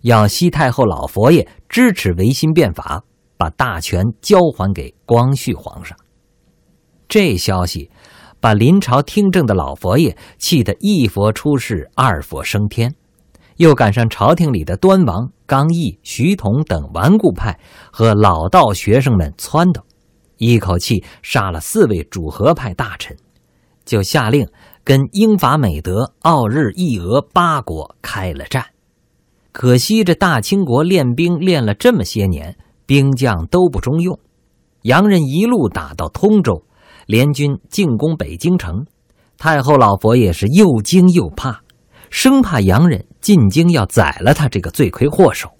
[0.00, 3.02] 要西太后老佛爷支持维新变法，
[3.36, 5.98] 把大权交还给光绪皇上。
[7.08, 7.90] 这消息。
[8.42, 12.94] 把临朝听政的老佛爷气得一佛出世，二佛升天，
[13.58, 17.60] 又赶上朝廷里的端王、刚毅、徐同等顽固派
[17.92, 19.82] 和老道学生们撺掇，
[20.40, 23.14] 一口气杀了四位主和派大臣，
[23.84, 24.48] 就下令
[24.82, 28.64] 跟英法美德、奥日意俄八国开了战。
[29.52, 34.18] 可惜这大清国练兵练了这么些年，兵将都不中用。
[34.82, 36.64] 洋人一路打到通州，
[37.04, 38.86] 联军进攻北京城，
[39.36, 41.60] 太后老佛爷是又惊又怕，
[42.08, 45.50] 生怕洋人进京要宰了他这个罪魁祸首，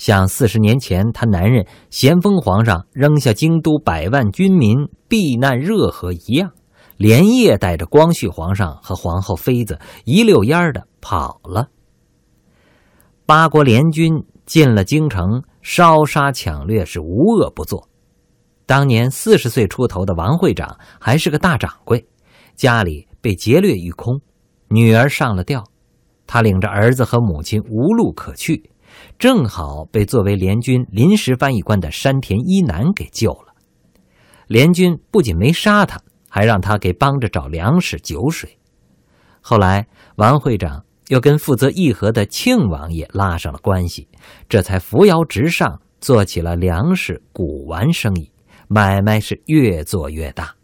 [0.00, 6.52] 像四十年前他男人咸丰皇上扔下京都百万军民避难热河一样，
[6.96, 11.68] 连夜带着光绪皇上和皇后妃子一溜烟的跑了。
[13.26, 17.86] 八国联军进了京城，烧杀抢掠是无恶不作。
[18.64, 22.08] 当年四十岁出头的王会长还是个大掌柜，
[22.56, 24.18] 家里被劫掠一空，
[24.68, 25.62] 女儿上了吊，
[26.26, 28.70] 他领着儿子和母亲无路可去，
[29.18, 33.54] 正好被作为联军临时翻译官的山田一男给救了。
[34.46, 38.58] 联军不仅没杀他，还让他给帮着找粮食酒水。
[39.40, 40.84] 后来王会长。
[41.08, 44.06] 又跟负责议和的庆王爷拉上了关系，
[44.48, 48.30] 这才扶摇直上，做起了粮食、古玩生意，
[48.68, 50.54] 买卖是越做越大。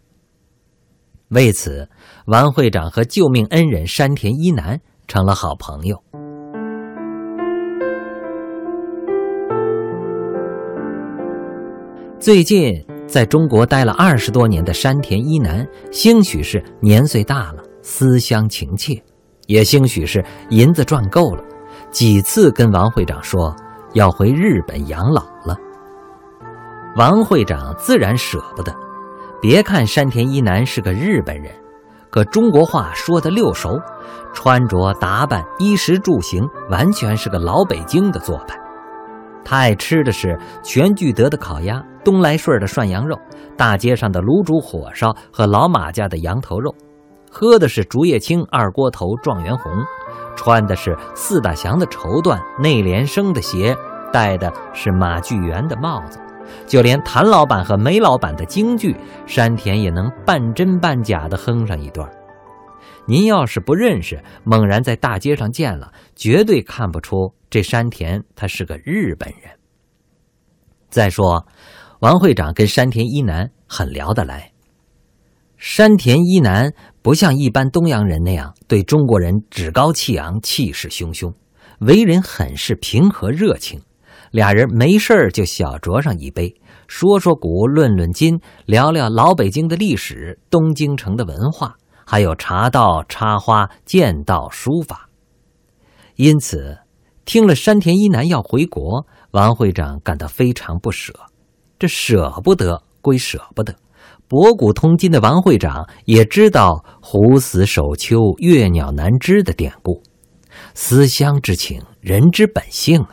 [1.31, 1.91] 为此，
[2.27, 6.01] 王会长和救命恩人山田一男成了好朋友。
[12.19, 19.01] 最近在中国待了二十多年的山田一男，兴许是年岁大了，思乡情切。
[19.47, 21.45] 也兴许是银子赚够了，
[21.91, 23.55] 几次跟王会长说
[23.93, 25.57] 要回日本养老了。
[26.97, 28.75] 王会长自然舍不得。
[29.41, 31.53] 别看山田一男是个日本人，
[32.11, 33.79] 可中国话说的溜熟，
[34.33, 38.59] 穿着打扮、衣食住行完全是个老北京的做派。
[39.49, 43.17] 他爱吃的是全聚德的烤鸭、东来顺的涮羊肉、
[43.57, 46.75] 大街上的卤煮火烧和老马家的羊头肉。
[47.31, 49.73] 喝的是竹叶青二锅头状元红，
[50.35, 53.77] 穿的是四大祥的绸缎内联升的鞋，
[54.13, 56.19] 戴的是马具元的帽子，
[56.67, 62.11] 就连谭老板和梅老板的京剧，山田也能半真半假的哼上一段。
[63.09, 69.53] 您要是不认识，猛然在大街上见了，绝对看不出这山田他是个日本人。
[70.91, 71.47] 再说，
[72.01, 74.53] 王会长跟山田一男很聊得来。
[75.57, 81.33] 山田一男不像一般东洋人那样对中国人趾高气昂、气势汹汹，
[81.81, 83.81] 为人很是平和热情。
[84.33, 86.55] 俩人没事就小酌上一杯，
[86.89, 91.77] 说说古，论论今，聊聊老北京的历史、东京城的文化，
[92.09, 95.11] 还有茶道、插花、剑道、书法。
[96.15, 96.79] 因此，
[97.25, 101.13] 听了山田一男要回国，王会长感到非常不舍。
[101.79, 103.75] 这舍不得归舍不得。
[104.29, 110.03] 博古通今的王会长也知道“虎死首丘，月鸟难知”的典故，
[110.75, 113.11] 思乡之情，人之本性啊。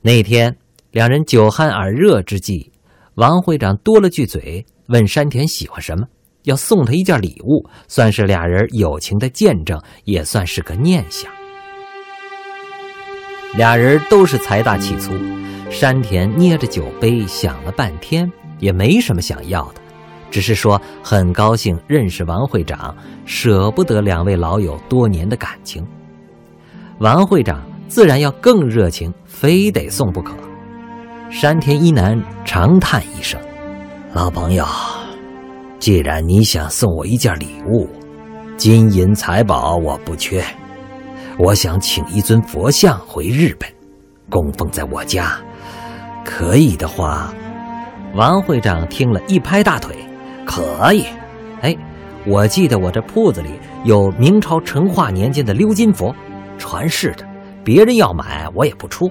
[0.00, 0.56] 那天
[0.90, 2.72] 两人酒酣耳热之际，
[3.14, 6.06] 王会长多了句嘴，问山田喜欢什么，
[6.44, 11.30] 要送他一件礼物，算是俩人友情的见证，也算是个念想。
[13.54, 15.12] 俩人都是财大气粗，
[15.70, 19.80] 山田捏着酒杯想了半天，也没什么想要的。
[20.30, 25.86] 只是说很高兴认识王会长，舍不得两位老友多年的感情。
[26.98, 30.34] 王会长自然要更热情，非得送不可。
[31.30, 33.38] 山田一男长叹一声
[34.14, 34.64] ：“老朋友，
[35.82, 37.88] 既然你想送我一件礼物，
[38.56, 40.40] 金银财宝我不缺。
[41.36, 43.68] 我想请一尊佛像回日本，
[44.30, 45.36] 供奉在我家。
[46.24, 47.34] 可以的话。”
[48.14, 49.96] 王会长听了一拍大腿。
[50.46, 51.04] 可以，
[51.62, 51.76] 哎，
[52.26, 53.50] 我记得我这铺子里
[53.82, 56.14] 有明朝成化年间的鎏金佛，
[56.58, 57.26] 传世的，
[57.64, 59.10] 别人要买我也不出。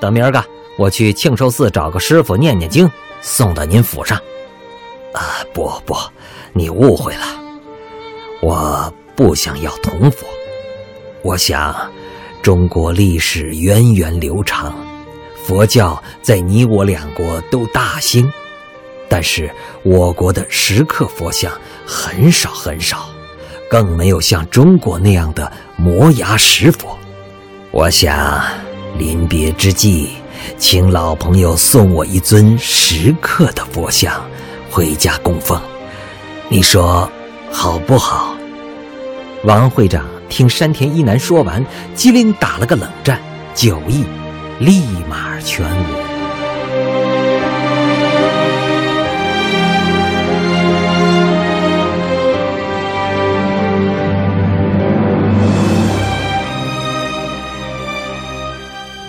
[0.00, 0.44] 等明儿个
[0.80, 4.18] 我去庆寿寺找个师傅念念经，送到您府上。
[5.12, 5.94] 啊，不不，
[6.52, 7.26] 你误会了，
[8.40, 10.26] 我不想要铜佛。
[11.22, 11.74] 我想，
[12.42, 14.74] 中国历史源远流长，
[15.44, 18.30] 佛教在你我两国都大兴。
[19.08, 19.50] 但是
[19.82, 21.50] 我国的石刻佛像
[21.86, 23.08] 很少很少，
[23.70, 26.96] 更没有像中国那样的摩崖石佛。
[27.70, 28.42] 我想
[28.98, 30.10] 临别之际，
[30.58, 34.22] 请老朋友送我一尊石刻的佛像
[34.70, 35.60] 回家供奉，
[36.48, 37.10] 你说
[37.50, 38.34] 好不好？
[39.44, 41.64] 王会长听山田一男说完，
[41.94, 43.18] 机灵打了个冷战，
[43.54, 44.04] 酒意
[44.58, 45.84] 立马全无。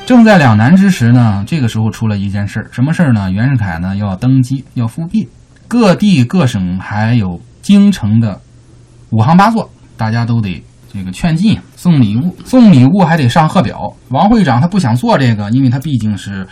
[0.05, 3.29] 正在两难之时呢，这个时候出了一件事儿，什么事儿呢？
[3.29, 5.29] 袁世凯呢要登基，要复辟，
[5.69, 8.41] 各地各省还有京城的
[9.11, 10.61] 五行八作，大家都得
[10.91, 13.93] 这个劝进，送礼物，送礼物还得上贺表。
[14.09, 16.47] 王会长他不想做这个，因为他毕竟是，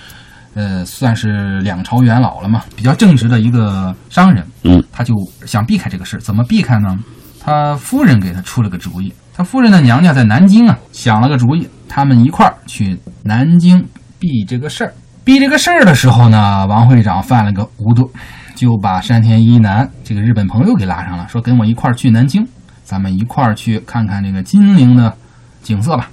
[0.53, 5.15] 呃，算是两朝元老了嘛，比较正直的一个商人，嗯，他就
[5.47, 6.19] 想避开这个事儿。
[6.19, 6.95] 怎么避开呢？
[7.39, 13.83] 他夫人给他出了个主意，他夫人的娘家在南京啊，想了个主意，他们一块儿去南京
[14.19, 14.93] 避这个事儿。
[15.23, 18.09] 避这个事儿的时候呢，王会长犯了个糊涂，
[18.57, 22.45] 就把山田一男这个日本朋友给拉上了，说跟我一块儿去南京，
[22.83, 25.15] 咱们一块儿去看看这个金陵的
[25.61, 26.09] 景色吧。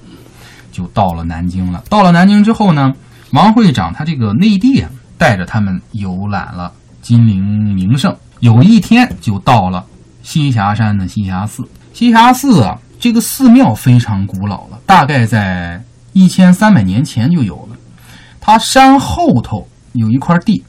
[0.71, 1.83] 就到了南京了。
[1.89, 2.93] 到了南京之后呢，
[3.31, 6.71] 王会长他这个内地啊，带着他们游览了
[7.01, 8.15] 金陵名胜。
[8.41, 9.83] 有一天就到了
[10.23, 11.67] 栖霞山的栖霞寺。
[11.95, 15.81] 栖霞寺啊，这个寺庙非常古老了，大概在
[16.13, 17.77] 一千三百年前就有了。
[18.41, 20.63] 它山后头有一块地，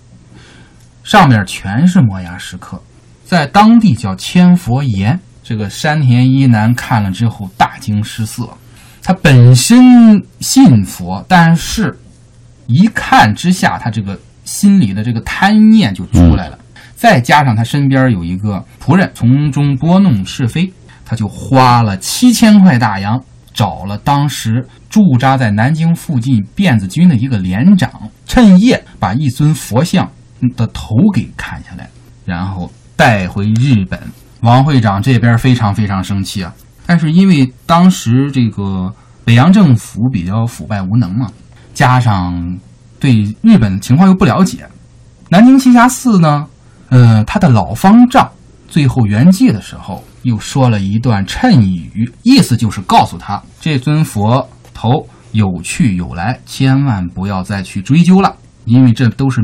[1.07, 2.83] 上面全是摩崖石刻，
[3.25, 5.19] 在当地叫千佛岩。
[5.41, 8.49] 这个山田一男看了之后大惊失色，
[9.01, 11.97] 他本身信佛，但是
[12.67, 16.59] 一看之下，他这个心里的这个贪念就出来了。
[16.97, 20.73] 再加上他身边有一个仆人从中拨弄是非，
[21.05, 23.23] 他就花了七千块大洋，
[23.55, 30.11] 找了当时驻扎在南京附近辫子军的一个连长，趁夜把一尊佛像
[30.57, 31.89] 的头给砍下来，
[32.25, 34.01] 然后带回日本。
[34.41, 36.55] 王会长这边非常非常生气啊，
[36.87, 41.31] 但是因为当时这个北洋政府比较腐败无能嘛，
[41.75, 42.59] 加上
[43.01, 44.69] 对日本情况又不了解，
[45.31, 46.47] 南京栖霞寺呢，
[46.91, 48.31] 呃，他的老方丈
[48.69, 59.41] 最后圆寂的时候又说了一段谶语，意思就是告诉他这尊佛头有去有来，千万不要再去追究了，因为这都是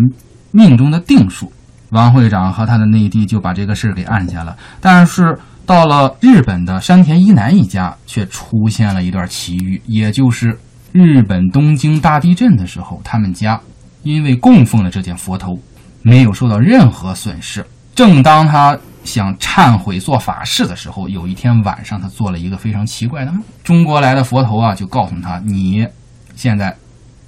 [0.52, 1.52] 命中的定数。
[1.90, 10.58] 王会长和他的内弟就把这个事给按下了，但是到了日本的山田一男一家，却出现了一段奇遇，也就是
[10.92, 13.60] 日本东京大地震的时候，他们家
[14.04, 15.52] 因为供奉了这件佛头，
[16.00, 17.62] 没有受到任何损失。
[17.94, 18.74] 正当他
[19.04, 23.42] 想忏悔做法事的时候，有一天晚上，他做了一个非常奇怪的梦。
[23.62, 25.86] 中国来的佛头啊，就告诉他：“你
[26.34, 26.74] 现在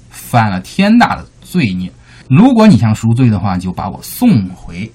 [0.09, 1.93] 犯了天大的罪孽。”
[2.29, 4.91] 如果你想赎罪的话，就把我送回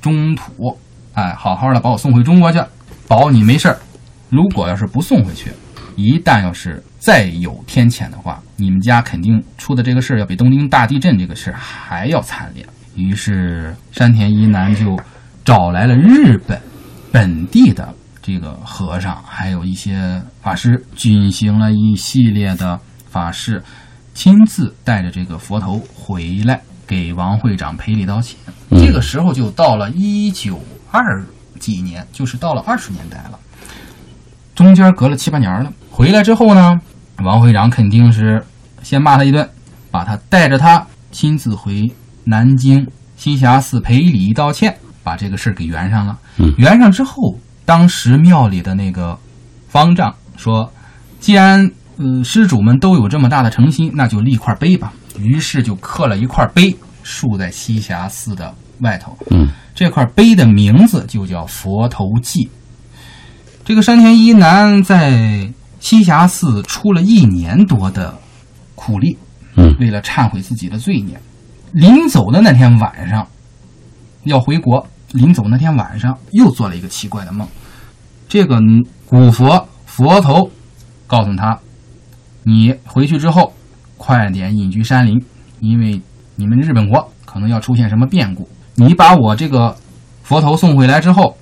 [0.00, 0.76] 中土，
[1.14, 2.60] 哎，好好的把我送回中国去，
[3.06, 3.78] 保你没事儿。
[4.28, 5.50] 如果要是不送回去，
[5.94, 12.66] 一旦要是再有天谴的话，你们家肯定出的这个事儿要比东京大地震这个事儿还要惨烈。
[12.96, 14.98] 于是山田一男就
[15.44, 16.60] 找来了日本
[17.12, 23.62] 本地的这个和尚，还有一些法师，举行了一系列的法事。
[24.16, 28.34] 亲自带着这个佛头回来给王会长赔礼道歉。
[28.70, 30.58] 嗯这个时候就到了一九
[30.90, 31.22] 二
[31.60, 33.38] 几年，就是到了二十年代了，
[34.54, 35.70] 中间隔了七八年了。
[35.90, 36.74] 回来之后呢，
[37.22, 38.42] 王会长肯定是
[38.82, 39.46] 先骂他一顿，
[39.90, 41.92] 把他带着他亲自回
[42.24, 42.88] 南京
[43.18, 46.18] 栖霞寺赔礼道歉，把这个事儿给圆上了。
[46.38, 49.16] 嗯圆上之后，当时庙里的那个
[49.68, 50.72] 方丈说
[51.20, 54.92] ：“既然呃，施主们都有这么大的诚心，那就立块碑吧。
[55.18, 59.16] 于是就刻了一块碑，竖在栖霞寺的外头。
[59.30, 62.50] 嗯，这块碑的名字就叫佛头记。
[63.64, 68.18] 这个山田一男在栖霞寺出了一年多的
[68.74, 69.16] 苦力，
[69.56, 71.18] 嗯为了忏悔自己的罪孽。
[71.72, 73.26] 临走的那天晚上，
[74.24, 74.86] 要回国。
[75.12, 77.46] 临走那天晚上，又做了一个奇怪的梦。
[78.28, 78.60] 这个
[79.06, 80.50] 古佛佛头
[81.06, 81.58] 告诉他，
[82.48, 83.52] 你回去之后，
[83.96, 85.20] 快点隐居山林，
[85.58, 86.00] 因为
[86.36, 88.48] 你们日本国可能要出现什么变故。
[88.76, 89.76] 你把我这个
[90.22, 91.36] 佛头送回来之后，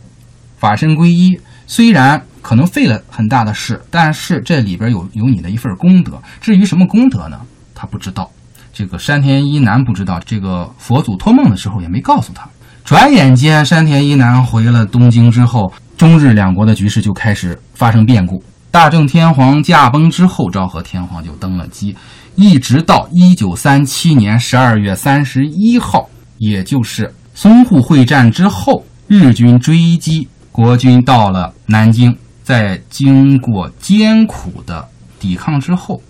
[0.57, 6.19] 法身皈依，虽然可能费了很大的事，但是这里边有有你的一份功德。
[6.41, 7.39] 至于什么功德呢？
[7.75, 8.31] 他不知道。
[8.73, 12.49] 这个山田一男不知道，这个佛祖托梦的时候也没告诉他。
[12.83, 18.43] 转眼间，山田一男回了东京之后，中日两国的局势就开始发生变故。
[18.75, 21.95] 大正天皇驾崩之后，昭和天皇就登了基，
[22.35, 34.89] 一直到一九三七年十二月三十一号，也就是淞沪会战之后，日军追击国军到了南京，在经过艰苦的
[35.21, 36.03] 抵抗之后，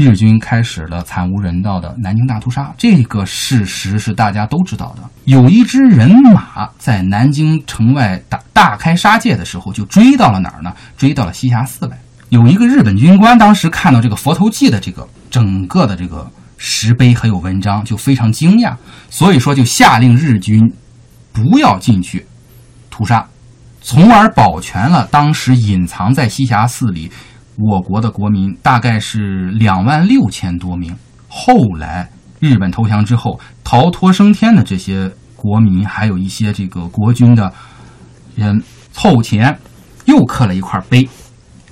[0.00, 2.72] 日军开始了惨无人道的南京大屠杀。
[2.78, 5.02] 这个事实是大家都知道的。
[5.26, 10.72] 有一支人马在南京城外大大开杀戒的时候，就追到了哪儿呢？
[10.96, 11.98] 追到了栖霞寺来。
[12.30, 18.74] 有一个日本军官当时看到这个佛头记的这个整个的这个石碑还有文章，就非常惊讶，
[19.10, 20.72] 所以说就下令日军
[21.32, 22.24] 不要进去
[22.88, 23.26] 屠杀，
[23.82, 27.10] 从而保全了当时隐藏在栖霞寺里
[27.56, 30.96] 我国的国民，大概是两万六千多名。
[31.28, 37.52] 后来日本投降之后，逃脱升天的这些国民，还有一些这个国军的
[38.34, 39.58] 人凑钱，
[40.06, 41.08] 又刻了一块碑。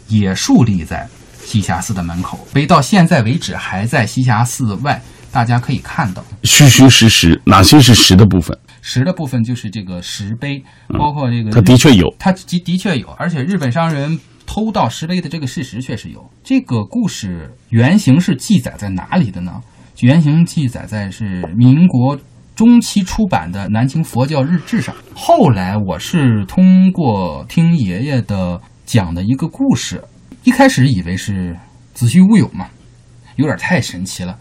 [0.08, 1.06] 也竖立在
[1.44, 6.24] 栖霞寺的门口，碑到现在为止还在栖霞寺外，大家可以看到。
[6.44, 8.58] 虚虚实实，哪些是实的部分？
[8.80, 10.64] 实的部分就是这个石碑，
[10.98, 14.18] 包括这个，它的确有，它的的确有，而且日本商人
[14.48, 16.28] 偷盗石碑的这个事实确实有。
[16.42, 19.62] 这个故事原型是记载在哪里的呢？
[20.00, 22.18] 原型记载在是民国
[22.56, 24.94] 中期出版的《南京佛教日志》上。
[25.14, 28.60] 后来我是通过听爷爷的。
[28.88, 30.02] 讲的一个故事，
[30.44, 31.54] 一开始以为是
[31.92, 32.68] 子虚乌有嘛，
[33.36, 34.34] 有点太神奇了。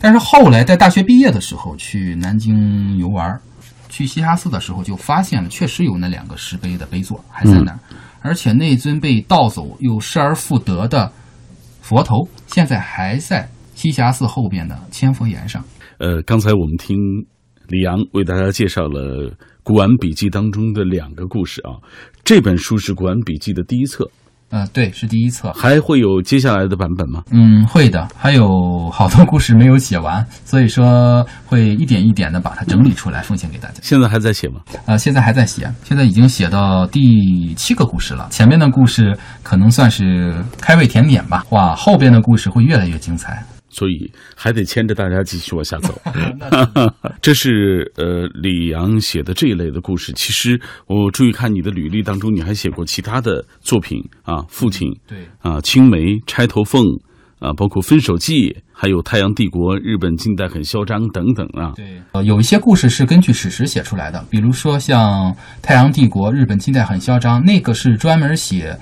[0.00, 3.40] 但是后来在大学毕业的时候去南京游玩，
[3.88, 7.78] 去栖霞寺的时候就发现了，确实有那两个石碑的碑座还在那儿，
[8.24, 11.12] 而且那尊被盗走又失而复得的
[11.82, 13.46] 佛头，现在还在
[13.76, 15.62] 栖霞寺后边的千佛岩上。
[15.98, 16.96] 呃，刚才我们听
[17.68, 19.30] 李阳为大家介绍了。
[19.66, 21.80] 《古玩笔记》当中的两个故事啊，
[22.22, 24.10] 这本书是《古玩笔记》的第一册，
[24.50, 27.22] 嗯，对，是第一册，还会有接下来的版本吗？
[27.32, 33.80] 嗯，会的，还有好多故事没有写完，所以说会一点一点的把它整理出来，奉献给大家。
[33.82, 34.60] 现在还在写吗？
[34.86, 38.28] 呃，现在还在写，现在已经写到第七个故事了。
[38.30, 43.44] 前面的故事可能算是开胃甜点吧，哇，后边的故事会越来越精彩。
[43.74, 46.00] 所以还得牵着大家继续往下走。
[47.20, 50.12] 这是呃李阳写的这一类的故事。
[50.14, 56.84] 其实我注意看你的履历当中，你还写过其他的作品啊，父亲对啊，青梅钗头凤
[57.40, 61.72] 啊，包括分手记，还有太阳帝国，日本近代很嚣张等等啊。
[61.74, 68.78] 对，呃，有一些故事是根据史实写出来的，比如说像太阳帝国，日本近代很嚣张，那个是专门写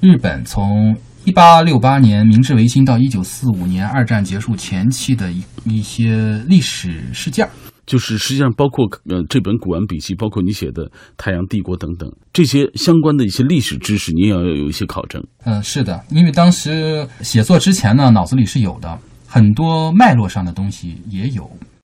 [0.00, 0.94] 日本从。
[1.24, 7.48] 一八六八年明治维新到一九四五年二战结束前期的一一些历史事件，
[7.86, 15.22] 就是实际上包括呃这本古玩笔记，包括你写的太阳帝国等等这些相关的一些历史知识，你也要有一些考证。
[15.44, 21.50] 嗯，是的，因为当时写作之前呢，脑子里是有的，很多脉络上的东西也有。